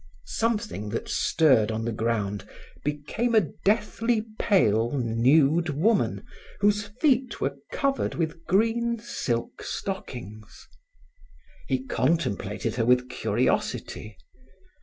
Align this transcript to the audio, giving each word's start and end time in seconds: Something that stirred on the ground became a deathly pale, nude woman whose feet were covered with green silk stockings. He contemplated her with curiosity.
Something 0.25 0.89
that 0.89 1.07
stirred 1.07 1.71
on 1.71 1.85
the 1.85 1.91
ground 1.91 2.49
became 2.83 3.35
a 3.35 3.49
deathly 3.63 4.25
pale, 4.39 4.89
nude 4.97 5.69
woman 5.69 6.25
whose 6.59 6.87
feet 6.87 7.39
were 7.39 7.55
covered 7.71 8.15
with 8.15 8.43
green 8.45 8.97
silk 8.97 9.61
stockings. 9.61 10.67
He 11.67 11.83
contemplated 11.85 12.77
her 12.77 12.85
with 12.85 13.09
curiosity. 13.09 14.17